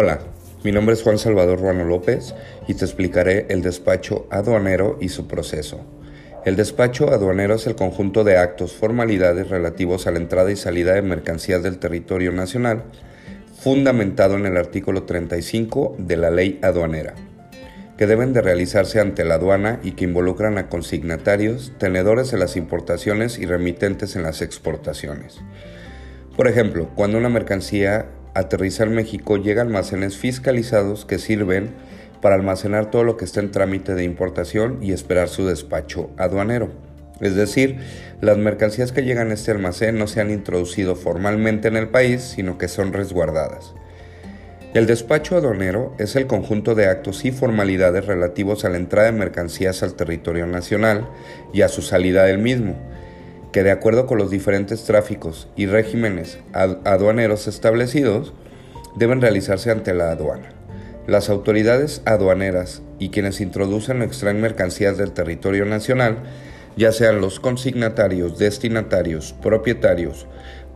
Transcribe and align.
Hola, 0.00 0.20
mi 0.62 0.70
nombre 0.70 0.94
es 0.94 1.02
Juan 1.02 1.18
Salvador 1.18 1.58
Ruano 1.58 1.82
López 1.82 2.32
y 2.68 2.74
te 2.74 2.84
explicaré 2.84 3.46
el 3.48 3.62
despacho 3.62 4.28
aduanero 4.30 4.96
y 5.00 5.08
su 5.08 5.26
proceso. 5.26 5.80
El 6.44 6.54
despacho 6.54 7.12
aduanero 7.12 7.56
es 7.56 7.66
el 7.66 7.74
conjunto 7.74 8.22
de 8.22 8.36
actos, 8.36 8.74
formalidades 8.74 9.48
relativos 9.48 10.06
a 10.06 10.12
la 10.12 10.18
entrada 10.18 10.52
y 10.52 10.56
salida 10.56 10.94
de 10.94 11.02
mercancías 11.02 11.64
del 11.64 11.80
territorio 11.80 12.30
nacional, 12.30 12.84
fundamentado 13.60 14.36
en 14.36 14.46
el 14.46 14.56
artículo 14.56 15.02
35 15.02 15.96
de 15.98 16.16
la 16.16 16.30
ley 16.30 16.60
aduanera, 16.62 17.14
que 17.96 18.06
deben 18.06 18.32
de 18.32 18.40
realizarse 18.40 19.00
ante 19.00 19.24
la 19.24 19.34
aduana 19.34 19.80
y 19.82 19.94
que 19.96 20.04
involucran 20.04 20.58
a 20.58 20.68
consignatarios, 20.68 21.72
tenedores 21.78 22.32
en 22.32 22.38
las 22.38 22.54
importaciones 22.54 23.36
y 23.36 23.46
remitentes 23.46 24.14
en 24.14 24.22
las 24.22 24.42
exportaciones. 24.42 25.40
Por 26.36 26.46
ejemplo, 26.46 26.88
cuando 26.94 27.18
una 27.18 27.30
mercancía 27.30 28.06
aterriza 28.34 28.84
en 28.84 28.94
México 28.94 29.36
llega 29.36 29.62
a 29.62 29.64
almacenes 29.64 30.16
fiscalizados 30.16 31.04
que 31.04 31.18
sirven 31.18 31.70
para 32.20 32.34
almacenar 32.34 32.90
todo 32.90 33.04
lo 33.04 33.16
que 33.16 33.24
está 33.24 33.40
en 33.40 33.50
trámite 33.50 33.94
de 33.94 34.04
importación 34.04 34.78
y 34.82 34.92
esperar 34.92 35.28
su 35.28 35.46
despacho 35.46 36.10
aduanero. 36.16 36.70
Es 37.20 37.34
decir, 37.34 37.78
las 38.20 38.38
mercancías 38.38 38.92
que 38.92 39.02
llegan 39.02 39.30
a 39.30 39.34
este 39.34 39.50
almacén 39.50 39.98
no 39.98 40.06
se 40.06 40.20
han 40.20 40.30
introducido 40.30 40.94
formalmente 40.94 41.68
en 41.68 41.76
el 41.76 41.88
país, 41.88 42.22
sino 42.22 42.58
que 42.58 42.68
son 42.68 42.92
resguardadas. 42.92 43.74
El 44.74 44.86
despacho 44.86 45.36
aduanero 45.36 45.94
es 45.98 46.14
el 46.14 46.26
conjunto 46.26 46.74
de 46.74 46.86
actos 46.86 47.24
y 47.24 47.32
formalidades 47.32 48.04
relativos 48.06 48.64
a 48.64 48.68
la 48.68 48.76
entrada 48.76 49.10
de 49.10 49.18
mercancías 49.18 49.82
al 49.82 49.94
territorio 49.94 50.46
nacional 50.46 51.08
y 51.52 51.62
a 51.62 51.68
su 51.68 51.80
salida 51.82 52.24
del 52.24 52.38
mismo, 52.38 52.76
que 53.52 53.62
de 53.62 53.70
acuerdo 53.70 54.06
con 54.06 54.18
los 54.18 54.30
diferentes 54.30 54.84
tráficos 54.84 55.48
y 55.56 55.66
regímenes 55.66 56.38
aduaneros 56.52 57.46
establecidos, 57.46 58.34
deben 58.96 59.20
realizarse 59.20 59.70
ante 59.70 59.94
la 59.94 60.10
aduana. 60.10 60.50
Las 61.06 61.30
autoridades 61.30 62.02
aduaneras 62.04 62.82
y 62.98 63.08
quienes 63.08 63.40
introducen 63.40 64.02
o 64.02 64.04
extraen 64.04 64.40
mercancías 64.40 64.98
del 64.98 65.12
territorio 65.12 65.64
nacional, 65.64 66.18
ya 66.76 66.92
sean 66.92 67.20
los 67.20 67.40
consignatarios, 67.40 68.38
destinatarios, 68.38 69.34
propietarios, 69.42 70.26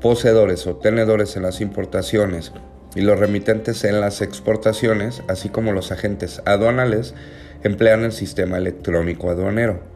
poseedores 0.00 0.66
o 0.66 0.76
tenedores 0.76 1.36
en 1.36 1.42
las 1.42 1.60
importaciones 1.60 2.52
y 2.94 3.02
los 3.02 3.18
remitentes 3.18 3.84
en 3.84 4.00
las 4.00 4.20
exportaciones, 4.20 5.22
así 5.28 5.48
como 5.48 5.72
los 5.72 5.92
agentes 5.92 6.42
aduanales, 6.44 7.14
emplean 7.62 8.04
el 8.04 8.12
sistema 8.12 8.58
electrónico 8.58 9.30
aduanero. 9.30 9.91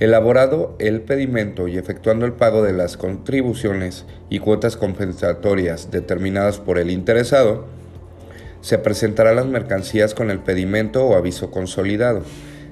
Elaborado 0.00 0.76
el 0.78 1.02
pedimento 1.02 1.68
y 1.68 1.76
efectuando 1.76 2.24
el 2.24 2.32
pago 2.32 2.62
de 2.62 2.72
las 2.72 2.96
contribuciones 2.96 4.06
y 4.30 4.38
cuotas 4.38 4.78
compensatorias 4.78 5.90
determinadas 5.90 6.58
por 6.58 6.78
el 6.78 6.90
interesado, 6.90 7.66
se 8.62 8.78
presentará 8.78 9.34
las 9.34 9.44
mercancías 9.44 10.14
con 10.14 10.30
el 10.30 10.38
pedimento 10.38 11.04
o 11.04 11.16
aviso 11.16 11.50
consolidado 11.50 12.22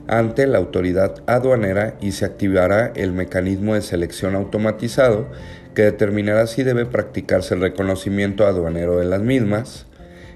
ante 0.06 0.47
la 0.47 0.56
autoridad 0.56 1.23
aduanera 1.27 1.99
y 2.01 2.12
se 2.12 2.25
activará 2.25 2.93
el 2.97 3.12
mecanismo 3.12 3.75
de 3.75 3.83
selección 3.83 4.34
automatizado 4.34 5.27
que 5.75 5.83
determinará 5.83 6.47
si 6.47 6.62
debe 6.62 6.87
practicarse 6.87 7.55
el 7.55 7.61
reconocimiento 7.61 8.47
aduanero 8.47 8.97
de 8.99 9.05
las 9.05 9.21
mismas, 9.21 9.87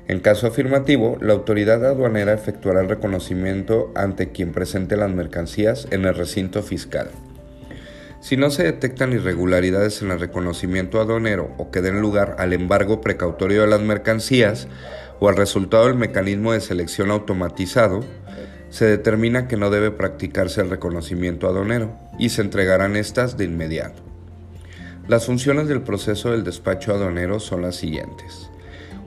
en 0.08 0.20
caso 0.20 0.47
afirmativo, 0.47 1.17
la 1.20 1.33
autoridad 1.33 1.84
aduanera 1.84 2.34
efectuará 2.34 2.81
el 2.81 2.89
reconocimiento 2.89 3.92
ante 3.95 4.31
quien 4.31 4.53
presente 4.53 4.97
las 4.97 5.11
mercancías 5.11 5.86
en 5.91 6.05
el 6.05 6.14
recinto 6.14 6.62
fiscal. 6.62 7.08
Si 8.20 8.36
no 8.36 8.50
se 8.50 8.64
detectan 8.64 9.12
irregularidades 9.12 10.03
en 10.03 10.11
el 10.11 10.20
reconocimiento 10.20 11.00
aduanero 11.00 11.55
o 11.58 11.70
que 11.70 11.80
den 11.80 12.00
lugar 12.00 12.36
al 12.39 12.53
embargo 12.53 13.00
precautorio 13.00 13.62
de 13.62 13.67
las 13.67 13.80
mercancías 13.80 14.69
o 15.19 15.28
al 15.28 15.36
resultado 15.36 15.86
del 15.86 15.97
mecanismo 15.97 16.53
de 16.53 16.61
selección 16.61 17.11
automatizado, 17.11 18.05
se 18.70 18.86
determina 18.86 19.48
que 19.48 19.57
no 19.57 19.70
debe 19.70 19.90
practicarse 19.90 20.61
el 20.61 20.70
reconocimiento 20.70 21.48
aduanero 21.48 21.96
y 22.19 22.29
se 22.29 22.42
entregarán 22.42 22.96
estas 22.96 23.36
de 23.36 23.45
inmediato. 23.45 24.02
Las 25.08 25.27
funciones 25.27 25.67
del 25.67 25.83
proceso 25.83 26.30
del 26.30 26.45
despacho 26.45 26.95
aduanero 26.95 27.40
son 27.40 27.63
las 27.63 27.74
siguientes. 27.74 28.52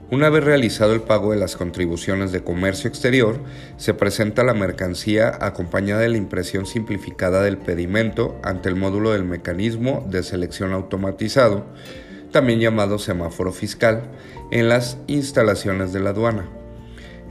Una 0.08 0.30
vez 0.30 0.44
realizado 0.44 0.94
el 0.94 1.00
pago 1.00 1.32
de 1.32 1.36
las 1.36 1.56
contribuciones 1.56 2.30
de 2.30 2.44
comercio 2.44 2.88
exterior, 2.88 3.40
se 3.76 3.92
presenta 3.92 4.44
la 4.44 4.54
mercancía 4.54 5.36
acompañada 5.40 6.02
de 6.02 6.08
la 6.08 6.16
impresión 6.16 6.64
simplificada 6.64 7.42
del 7.42 7.58
pedimento 7.58 8.38
ante 8.44 8.68
el 8.68 8.76
módulo 8.76 9.10
del 9.10 9.24
mecanismo 9.24 10.06
de 10.08 10.22
selección 10.22 10.72
automatizado, 10.72 11.66
también 12.30 12.60
llamado 12.60 13.00
semáforo 13.00 13.50
fiscal, 13.50 14.02
en 14.52 14.68
las 14.68 14.96
instalaciones 15.08 15.92
de 15.92 15.98
la 15.98 16.10
aduana. 16.10 16.48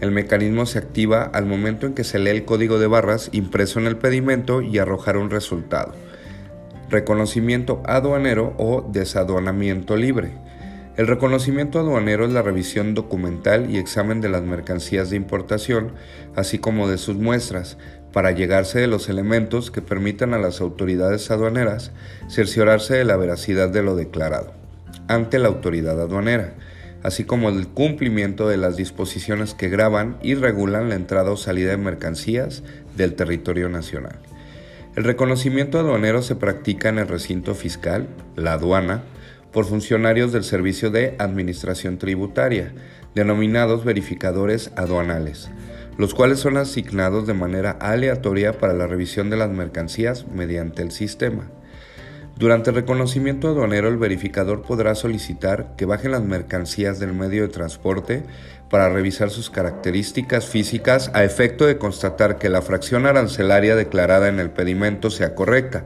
El 0.02 0.12
mecanismo 0.12 0.66
se 0.66 0.80
activa 0.80 1.24
al 1.24 1.46
momento 1.46 1.88
en 1.88 1.94
que 1.94 2.04
se 2.04 2.20
lee 2.20 2.32
el 2.32 2.44
código 2.44 2.78
de 2.78 2.88
barras 2.88 3.30
impreso 3.32 3.80
en 3.80 3.88
el 3.88 3.96
pedimento 3.96 4.62
y 4.62 4.80
arrojar 4.80 5.16
un 5.16 5.30
resultado. 5.30 5.94
Reconocimiento 6.90 7.82
aduanero 7.86 8.54
o 8.58 8.86
desaduanamiento 8.92 9.96
libre 9.96 10.34
el 10.98 11.08
reconocimiento 11.08 11.80
aduanero 11.80 12.26
es 12.26 12.32
la 12.32 12.42
revisión 12.42 12.94
documental 12.94 13.70
y 13.70 13.78
examen 13.78 14.22
de 14.22 14.30
las 14.30 14.44
mercancías 14.44 15.10
de 15.10 15.18
importación, 15.18 15.92
así 16.36 16.58
como 16.58 16.88
de 16.88 16.98
sus 16.98 17.18
muestras, 17.18 17.78
para 18.14 18.32
llegarse 18.32 18.80
de 18.80 18.88
los 18.88 19.10
elementos 19.10 19.72
que 19.72 19.82
permitan 19.82 20.34
a 20.34 20.38
las 20.38 20.62
autoridades 20.62 21.30
aduaneras 21.32 21.92
cerciorarse 22.30 22.94
de 22.94 23.04
la 23.04 23.18
veracidad 23.18 23.70
de 23.70 23.84
lo 23.84 23.96
declarado 23.96 24.54
ante 25.08 25.38
la 25.38 25.50
autoridad 25.50 26.00
aduanera, 26.00 26.54
así 27.04 27.26
como 27.26 27.50
el 27.50 27.68
cumplimiento 27.68 28.48
de 28.48 28.58
las 28.58 28.78
disposiciones 28.78 29.54
que 29.54 29.70
graban 29.70 30.18
y 30.22 30.36
regulan 30.36 30.90
la 30.90 30.96
entrada 30.96 31.32
o 31.32 31.38
salida 31.38 31.72
de 31.72 31.78
mercancías 31.78 32.64
del 32.96 33.16
territorio 33.16 33.70
nacional. 33.70 34.16
El 34.96 35.04
reconocimiento 35.04 35.78
aduanero 35.78 36.22
se 36.22 36.36
practica 36.36 36.88
en 36.88 37.00
el 37.00 37.08
recinto 37.08 37.54
fiscal, 37.54 38.08
la 38.38 38.54
aduana, 38.54 39.04
por 39.56 39.64
funcionarios 39.64 40.34
del 40.34 40.44
Servicio 40.44 40.92
de 40.92 41.16
Administración 41.18 41.98
Tributaria, 41.98 42.74
denominados 43.16 43.86
verificadores 43.86 44.70
aduanales, 44.76 45.50
los 45.98 46.14
cuales 46.14 46.40
son 46.40 46.58
asignados 46.58 47.26
de 47.26 47.36
manera 47.36 47.72
aleatoria 47.72 48.58
para 48.58 48.74
la 48.74 48.86
revisión 48.86 49.30
de 49.30 49.38
las 49.38 49.50
mercancías 49.50 50.28
mediante 50.28 50.82
el 50.82 50.92
sistema. 50.92 51.50
Durante 52.36 52.72
el 52.72 52.76
reconocimiento 52.76 53.48
aduanero, 53.48 53.88
el 53.88 53.96
verificador 53.96 54.62
podrá 54.62 54.94
solicitar 54.94 55.78
que 55.78 55.86
bajen 55.86 56.12
las 56.12 56.24
mercancías 56.24 57.00
del 57.00 57.14
medio 57.14 57.44
de 57.44 57.48
transporte 57.48 58.24
para 58.70 58.90
revisar 58.90 59.30
sus 59.30 59.50
características 59.50 60.48
físicas 60.48 61.12
a 61.14 61.24
efecto 61.24 61.66
de 61.66 61.78
constatar 61.78 62.38
que 62.40 62.50
la 62.50 62.62
fracción 62.62 63.06
arancelaria 63.06 63.78
declarada 63.78 64.28
en 64.28 64.42
el 64.42 64.50
pedimento 64.50 65.10
sea 65.10 65.34
correcta. 65.34 65.86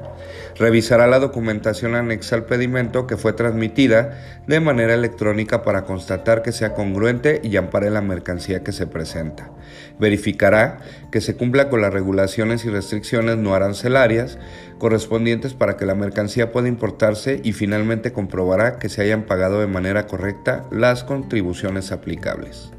Revisará 0.57 1.07
la 1.07 1.19
documentación 1.19 1.95
anexa 1.95 2.35
al 2.35 2.45
pedimento 2.45 3.07
que 3.07 3.17
fue 3.17 3.33
transmitida 3.33 4.19
de 4.47 4.59
manera 4.59 4.93
electrónica 4.93 5.63
para 5.63 5.85
constatar 5.85 6.41
que 6.41 6.51
sea 6.51 6.73
congruente 6.73 7.39
y 7.43 7.55
ampare 7.57 7.89
la 7.89 8.01
mercancía 8.01 8.63
que 8.63 8.71
se 8.71 8.87
presenta. 8.87 9.51
Verificará 9.99 10.79
que 11.11 11.21
se 11.21 11.35
cumpla 11.35 11.69
con 11.69 11.81
las 11.81 11.93
regulaciones 11.93 12.65
y 12.65 12.69
restricciones 12.69 13.37
no 13.37 13.53
arancelarias 13.53 14.37
correspondientes 14.79 15.53
para 15.53 15.77
que 15.77 15.85
la 15.85 15.95
mercancía 15.95 16.51
pueda 16.51 16.67
importarse 16.67 17.39
y 17.43 17.53
finalmente 17.53 18.11
comprobará 18.11 18.79
que 18.79 18.89
se 18.89 19.01
hayan 19.01 19.23
pagado 19.23 19.59
de 19.59 19.67
manera 19.67 20.07
correcta 20.07 20.65
las 20.71 21.03
contribuciones 21.03 21.91
aplicables. 21.91 22.71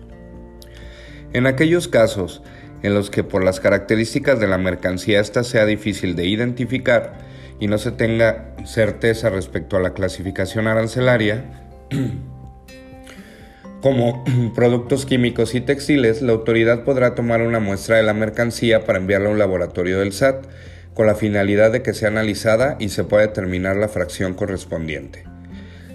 En 1.33 1.47
aquellos 1.47 1.87
casos 1.87 2.43
en 2.83 2.95
los 2.95 3.11
que 3.11 3.25
por 3.25 3.45
las 3.45 3.61
características 3.61 4.41
de 4.41 4.49
la 4.49 4.59
mercancía 4.59 5.21
esta 5.21 5.45
sea 5.45 5.67
difícil 5.67 6.17
de 6.17 6.27
identificar 6.27 7.30
y 7.61 7.69
no 7.69 7.79
se 7.79 7.93
tenga 7.93 8.55
certeza 8.65 9.31
respecto 9.31 9.77
a 9.77 9.81
la 9.81 9.93
clasificación 9.93 10.67
arancelaria, 10.67 11.45
como 13.83 14.25
productos 14.55 15.07
químicos 15.07 15.55
y 15.55 15.61
textiles, 15.61 16.23
la 16.23 16.33
autoridad 16.33 16.85
podrá 16.85 17.15
tomar 17.15 17.43
una 17.43 17.61
muestra 17.61 17.97
de 17.97 18.03
la 18.03 18.15
mercancía 18.15 18.85
para 18.85 18.99
enviarla 18.99 19.29
a 19.29 19.33
un 19.33 19.39
laboratorio 19.39 20.01
del 20.01 20.13
SAT 20.13 20.47
con 20.95 21.07
la 21.07 21.15
finalidad 21.15 21.71
de 21.71 21.83
que 21.83 21.95
sea 21.95 22.09
analizada 22.09 22.77
y 22.81 22.89
se 22.89 23.05
pueda 23.05 23.27
determinar 23.27 23.77
la 23.77 23.89
fracción 23.89 24.35
correspondiente. 24.35 25.25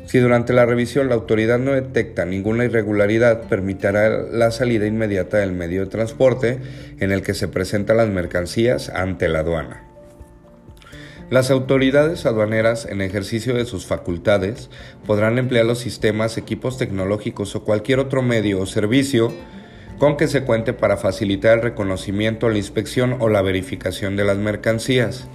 Si 0.06 0.20
durante 0.20 0.54
la 0.54 0.66
revisión 0.66 1.10
la 1.10 1.16
autoridad 1.16 1.58
no 1.58 1.72
detecta 1.72 2.26
ninguna 2.26 2.64
irregularidad, 2.64 3.42
permitirá 3.50 4.10
la 4.10 4.52
salida 4.52 4.86
inmediata 4.86 5.38
del 5.38 5.52
medio 5.52 5.82
de 5.82 5.90
transporte 5.90 6.60
en 7.00 7.12
el 7.12 7.24
que 7.24 7.34
se 7.34 7.48
presentan 7.48 7.98
las 7.98 8.10
mercancías 8.10 8.90
ante 8.90 9.28
la 9.28 9.40
aduana. 9.40 9.95
Las 11.32 11.50
autoridades 11.50 12.28
aduaneras, 12.28 12.86
en 12.86 13.02
ejercicio 13.02 13.56
de 13.56 13.66
sus 13.66 13.88
facultades, 13.88 14.70
podrán 15.08 15.40
emplear 15.40 15.66
los 15.66 15.80
sistemas, 15.80 16.38
equipos 16.38 16.78
tecnológicos 16.78 17.56
o 17.56 17.64
cualquier 17.64 17.98
otro 17.98 18.22
medio 18.22 18.62
o 18.62 18.68
servicio 18.68 19.34
con 19.98 20.18
que 20.18 20.28
se 20.28 20.44
cuente 20.44 20.74
para 20.74 20.98
facilitar 20.98 21.58
el 21.58 21.64
reconocimiento, 21.64 22.50
la 22.50 22.58
inspección 22.58 23.18
o 23.20 23.30
la 23.30 23.42
verificación 23.42 24.16
de 24.16 24.24
las 24.24 24.38
mercancías. 24.38 25.28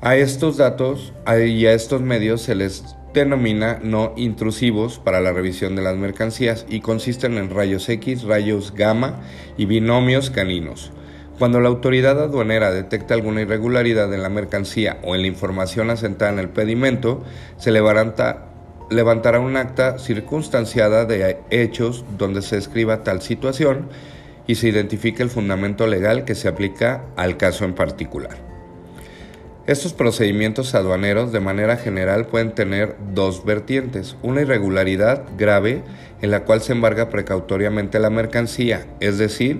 A 0.00 0.14
estos 0.14 0.56
datos 0.56 1.12
y 1.26 1.66
a 1.66 1.72
estos 1.72 2.00
medios 2.00 2.42
se 2.42 2.54
les 2.54 2.84
denomina 3.12 3.80
no 3.82 4.14
intrusivos 4.16 5.00
para 5.00 5.20
la 5.20 5.32
revisión 5.32 5.74
de 5.74 5.82
las 5.82 5.96
mercancías 5.96 6.64
y 6.68 6.80
consisten 6.80 7.38
en 7.38 7.50
rayos 7.50 7.88
X, 7.88 8.22
rayos 8.22 8.72
gamma 8.72 9.20
y 9.56 9.64
binomios 9.66 10.30
caninos. 10.30 10.92
Cuando 11.42 11.58
la 11.58 11.70
autoridad 11.70 12.22
aduanera 12.22 12.70
detecta 12.70 13.14
alguna 13.14 13.40
irregularidad 13.40 14.14
en 14.14 14.22
la 14.22 14.28
mercancía 14.28 15.00
o 15.02 15.16
en 15.16 15.22
la 15.22 15.26
información 15.26 15.90
asentada 15.90 16.30
en 16.30 16.38
el 16.38 16.48
pedimento, 16.48 17.24
se 17.56 17.72
levantará 17.72 19.40
un 19.40 19.56
acta 19.56 19.98
circunstanciada 19.98 21.04
de 21.04 21.38
hechos 21.50 22.04
donde 22.16 22.42
se 22.42 22.58
escriba 22.58 23.02
tal 23.02 23.22
situación 23.22 23.88
y 24.46 24.54
se 24.54 24.68
identifique 24.68 25.24
el 25.24 25.30
fundamento 25.30 25.88
legal 25.88 26.24
que 26.24 26.36
se 26.36 26.46
aplica 26.46 27.06
al 27.16 27.36
caso 27.38 27.64
en 27.64 27.74
particular. 27.74 28.36
Estos 29.66 29.94
procedimientos 29.94 30.76
aduaneros 30.76 31.32
de 31.32 31.40
manera 31.40 31.76
general 31.76 32.26
pueden 32.26 32.52
tener 32.52 32.94
dos 33.12 33.44
vertientes, 33.44 34.14
una 34.22 34.42
irregularidad 34.42 35.24
grave 35.36 35.82
en 36.20 36.30
la 36.30 36.44
cual 36.44 36.62
se 36.62 36.70
embarga 36.70 37.08
precautoriamente 37.08 37.98
la 37.98 38.10
mercancía, 38.10 38.86
es 39.00 39.18
decir, 39.18 39.58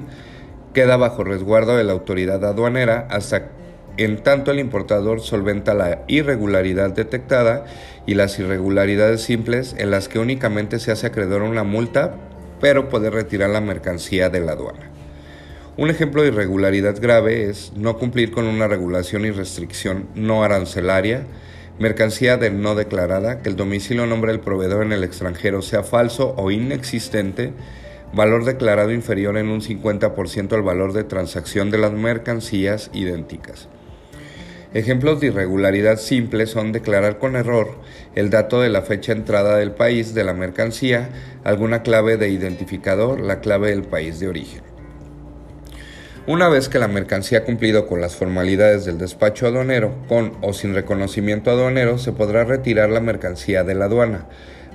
queda 0.73 0.97
bajo 0.97 1.25
resguardo 1.25 1.77
de 1.77 1.85
la 1.85 1.93
autoridad 1.93 2.45
aduanera 2.45 3.07
hasta 3.11 3.51
en 3.99 4.23
tanto 4.23 4.51
el 4.51 4.59
importador 4.59 5.21
solventa 5.21 5.75
la 5.75 6.03
irregularidad 6.09 6.91
detectada 6.91 7.67
y 8.07 8.15
las 8.15 8.39
irregularidades 8.39 9.23
simples 9.23 9.75
en 9.79 9.91
las 9.91 10.09
que 10.09 10.19
únicamente 10.19 10.79
se 10.79 10.93
hace 10.93 11.09
acreedor 11.09 11.43
una 11.43 11.63
multa, 11.63 12.15
pero 12.61 12.89
puede 12.89 13.11
retirar 13.11 13.51
la 13.51 13.61
mercancía 13.61 14.31
de 14.31 14.41
la 14.41 14.53
aduana. 14.53 14.91
Un 15.77 15.91
ejemplo 15.91 16.23
de 16.23 16.29
irregularidad 16.29 17.01
grave 17.01 17.49
es 17.49 17.73
no 17.77 17.99
cumplir 17.99 18.31
con 18.31 18.47
una 18.47 18.69
regulación 18.69 19.25
y 19.25 19.31
restricción 19.31 20.09
no 20.15 20.43
arancelaria, 20.43 21.25
mercancía 21.79 22.37
de 22.37 22.51
no 22.51 22.75
declarada, 22.75 23.43
que 23.43 23.49
el 23.49 23.57
domicilio 23.57 24.05
o 24.05 24.07
nombre 24.07 24.33
del 24.33 24.41
proveedor 24.41 24.85
en 24.85 24.93
el 24.93 25.05
extranjero 25.05 25.63
sea 25.63 25.83
falso 25.83 26.35
o 26.37 26.51
inexistente, 26.51 27.53
valor 28.13 28.45
declarado 28.45 28.93
inferior 28.93 29.37
en 29.39 29.49
un 29.49 29.61
50% 29.61 30.53
al 30.53 30.63
valor 30.63 30.93
de 30.93 31.05
transacción 31.05 31.71
de 31.71 31.79
las 31.79 31.93
mercancías 31.93 32.91
idénticas. 32.93 33.69
Ejemplos 34.75 35.21
de 35.21 35.27
irregularidad 35.27 35.99
simple 35.99 36.47
son 36.47 36.73
declarar 36.73 37.19
con 37.19 37.37
error 37.37 37.77
el 38.15 38.31
dato 38.31 38.61
de 38.61 38.71
la 38.71 38.83
fecha 38.83 39.13
de 39.13 39.21
entrada 39.21 39.57
del 39.57 39.73
país 39.73 40.15
de 40.15 40.25
la 40.25 40.33
mercancía, 40.33 41.11
alguna 41.45 41.83
clave 41.83 42.17
de 42.17 42.31
identificador, 42.31 43.21
la 43.21 43.41
clave 43.41 43.69
del 43.69 43.83
país 43.83 44.19
de 44.19 44.29
origen. 44.29 44.63
Una 46.27 46.49
vez 46.49 46.69
que 46.69 46.79
la 46.79 46.89
mercancía 46.89 47.39
ha 47.39 47.45
cumplido 47.45 47.87
con 47.87 48.01
las 48.01 48.15
formalidades 48.15 48.85
del 48.85 48.97
despacho 48.97 49.47
aduanero, 49.47 49.93
con 50.09 50.35
o 50.41 50.53
sin 50.53 50.73
reconocimiento 50.73 51.51
aduanero, 51.51 51.99
se 51.99 52.13
podrá 52.13 52.45
retirar 52.45 52.91
la 52.91 53.01
mercancía 53.01 53.65
de 53.65 53.75
la 53.75 53.87
aduana. 53.87 54.27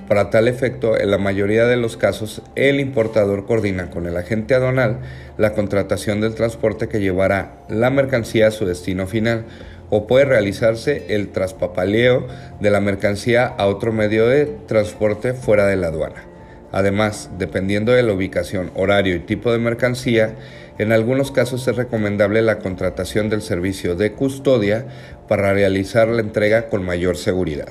Para 0.08 0.30
tal 0.30 0.48
efecto, 0.48 0.98
en 0.98 1.10
la 1.10 1.18
mayoría 1.18 1.66
de 1.66 1.76
los 1.76 1.98
casos, 1.98 2.40
el 2.56 2.80
importador 2.80 3.44
coordina 3.44 3.90
con 3.90 4.06
el 4.06 4.16
agente 4.16 4.54
aduanal 4.54 5.00
la 5.36 5.52
contratación 5.52 6.22
del 6.22 6.34
transporte 6.34 6.88
que 6.88 7.00
llevará 7.00 7.58
la 7.68 7.90
mercancía 7.90 8.46
a 8.46 8.50
su 8.50 8.64
destino 8.64 9.06
final 9.06 9.44
o 9.90 10.06
puede 10.06 10.24
realizarse 10.24 11.04
el 11.10 11.28
traspapaleo 11.28 12.26
de 12.58 12.70
la 12.70 12.80
mercancía 12.80 13.46
a 13.46 13.66
otro 13.66 13.92
medio 13.92 14.26
de 14.26 14.46
transporte 14.46 15.34
fuera 15.34 15.66
de 15.66 15.76
la 15.76 15.88
aduana. 15.88 16.24
Además, 16.72 17.28
dependiendo 17.38 17.92
de 17.92 18.02
la 18.02 18.14
ubicación, 18.14 18.70
horario 18.74 19.14
y 19.14 19.20
tipo 19.20 19.52
de 19.52 19.58
mercancía, 19.58 20.36
en 20.78 20.92
algunos 20.92 21.32
casos 21.32 21.68
es 21.68 21.76
recomendable 21.76 22.40
la 22.40 22.60
contratación 22.60 23.28
del 23.28 23.42
servicio 23.42 23.94
de 23.94 24.12
custodia 24.12 24.86
para 25.28 25.52
realizar 25.52 26.08
la 26.08 26.22
entrega 26.22 26.70
con 26.70 26.82
mayor 26.82 27.18
seguridad. 27.18 27.68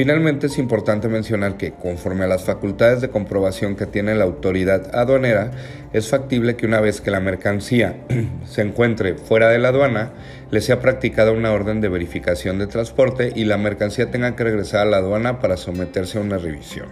Finalmente 0.00 0.46
es 0.46 0.56
importante 0.56 1.08
mencionar 1.08 1.58
que, 1.58 1.72
conforme 1.72 2.24
a 2.24 2.26
las 2.26 2.44
facultades 2.44 3.02
de 3.02 3.10
comprobación 3.10 3.76
que 3.76 3.84
tiene 3.84 4.14
la 4.14 4.24
autoridad 4.24 4.96
aduanera, 4.96 5.50
es 5.92 6.08
factible 6.08 6.56
que 6.56 6.64
una 6.64 6.80
vez 6.80 7.02
que 7.02 7.10
la 7.10 7.20
mercancía 7.20 7.98
se 8.46 8.62
encuentre 8.62 9.16
fuera 9.16 9.50
de 9.50 9.58
la 9.58 9.68
aduana, 9.68 10.12
le 10.50 10.62
sea 10.62 10.80
practicada 10.80 11.32
una 11.32 11.52
orden 11.52 11.82
de 11.82 11.90
verificación 11.90 12.58
de 12.58 12.66
transporte 12.66 13.30
y 13.36 13.44
la 13.44 13.58
mercancía 13.58 14.10
tenga 14.10 14.36
que 14.36 14.44
regresar 14.44 14.86
a 14.86 14.90
la 14.90 14.96
aduana 14.96 15.38
para 15.38 15.58
someterse 15.58 16.16
a 16.16 16.22
una 16.22 16.38
revisión. 16.38 16.88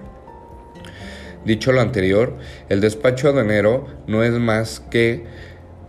Dicho 1.46 1.72
lo 1.72 1.80
anterior, 1.80 2.36
el 2.68 2.82
despacho 2.82 3.28
aduanero 3.28 3.86
no 4.06 4.22
es 4.22 4.32
más 4.32 4.80
que 4.80 5.24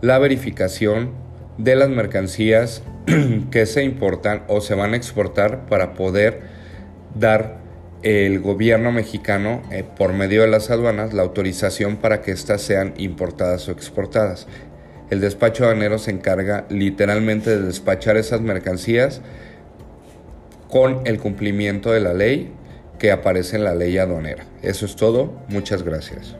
la 0.00 0.18
verificación 0.18 1.10
de 1.58 1.76
las 1.76 1.90
mercancías 1.90 2.82
que 3.50 3.66
se 3.66 3.84
importan 3.84 4.44
o 4.48 4.62
se 4.62 4.74
van 4.74 4.94
a 4.94 4.96
exportar 4.96 5.66
para 5.66 5.92
poder 5.92 6.59
dar 7.14 7.58
el 8.02 8.40
gobierno 8.40 8.92
mexicano, 8.92 9.62
eh, 9.70 9.84
por 9.84 10.12
medio 10.12 10.42
de 10.42 10.48
las 10.48 10.70
aduanas, 10.70 11.12
la 11.12 11.22
autorización 11.22 11.96
para 11.96 12.22
que 12.22 12.32
éstas 12.32 12.62
sean 12.62 12.94
importadas 12.96 13.68
o 13.68 13.72
exportadas. 13.72 14.46
El 15.10 15.20
despacho 15.20 15.64
aduanero 15.64 15.98
se 15.98 16.10
encarga 16.10 16.66
literalmente 16.70 17.50
de 17.50 17.66
despachar 17.66 18.16
esas 18.16 18.40
mercancías 18.40 19.20
con 20.68 21.06
el 21.06 21.18
cumplimiento 21.18 21.90
de 21.90 22.00
la 22.00 22.14
ley 22.14 22.52
que 22.98 23.10
aparece 23.10 23.56
en 23.56 23.64
la 23.64 23.74
ley 23.74 23.98
aduanera. 23.98 24.44
Eso 24.62 24.86
es 24.86 24.94
todo. 24.94 25.32
Muchas 25.48 25.82
gracias. 25.82 26.36